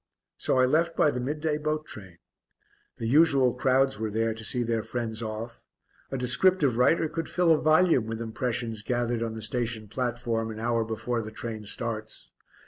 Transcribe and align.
So 0.39 0.57
I 0.57 0.65
left 0.65 0.97
by 0.97 1.11
the 1.11 1.19
midday 1.19 1.59
boat 1.59 1.85
train; 1.85 2.17
the 2.97 3.05
usual 3.05 3.53
crowds 3.53 3.99
were 3.99 4.09
there 4.09 4.33
to 4.33 4.43
see 4.43 4.63
their 4.63 4.81
friends 4.81 5.21
off. 5.21 5.63
A 6.09 6.17
descriptive 6.17 6.75
writer 6.75 7.07
could 7.07 7.29
fill 7.29 7.53
a 7.53 7.61
volume 7.61 8.07
with 8.07 8.19
impressions 8.19 8.81
gathered 8.81 9.21
on 9.21 9.35
the 9.35 9.43
station 9.43 9.87
platform 9.87 10.49
an 10.49 10.57
hour 10.59 10.83
before 10.83 11.21
the 11.21 11.29
train 11.29 11.65
starts. 11.65 12.31